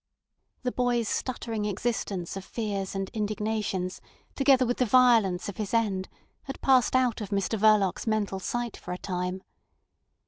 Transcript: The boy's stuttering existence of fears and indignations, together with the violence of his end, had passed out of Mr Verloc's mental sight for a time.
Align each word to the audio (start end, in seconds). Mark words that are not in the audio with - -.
The 0.63 0.71
boy's 0.71 1.07
stuttering 1.07 1.65
existence 1.65 2.35
of 2.35 2.43
fears 2.43 2.95
and 2.95 3.11
indignations, 3.13 4.01
together 4.33 4.65
with 4.65 4.77
the 4.77 4.85
violence 4.87 5.47
of 5.47 5.57
his 5.57 5.75
end, 5.75 6.09
had 6.45 6.59
passed 6.59 6.95
out 6.95 7.21
of 7.21 7.29
Mr 7.29 7.55
Verloc's 7.59 8.07
mental 8.07 8.39
sight 8.39 8.75
for 8.75 8.93
a 8.93 8.97
time. 8.97 9.43